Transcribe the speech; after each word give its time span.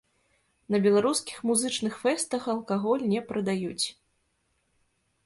На 0.75 0.79
беларускіх 0.85 1.37
музычных 1.49 1.99
фэстах 2.05 2.47
алкаголь 2.55 3.05
не 3.13 3.19
прадаюць. 3.29 3.85